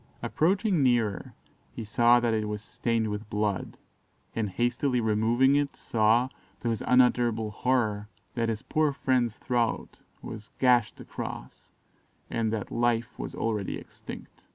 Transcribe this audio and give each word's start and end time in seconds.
Approaching 0.23 0.81
nearer 0.81 1.35
he 1.75 1.83
saw 1.83 2.19
that 2.19 2.33
it 2.33 2.47
was 2.47 2.63
stained 2.63 3.09
with 3.11 3.29
blood, 3.29 3.77
and 4.35 4.49
hastily 4.49 4.99
removing 4.99 5.55
it, 5.55 5.75
saw, 5.75 6.27
to 6.61 6.69
his 6.69 6.81
unutterable 6.87 7.51
horror, 7.51 8.09
that 8.33 8.49
his 8.49 8.63
poor 8.63 8.93
friend's 8.93 9.37
throat 9.37 9.99
was 10.23 10.49
gashed 10.57 10.99
across, 10.99 11.69
and 12.31 12.51
that 12.51 12.71
life 12.71 13.19
was 13.19 13.35
already 13.35 13.77
extinct. 13.77 14.43